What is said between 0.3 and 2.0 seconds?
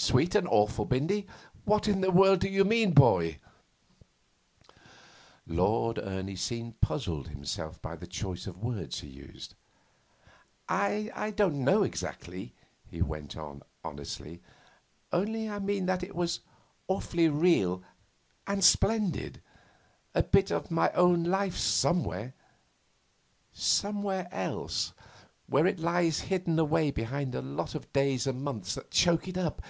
and awful, Bindy! What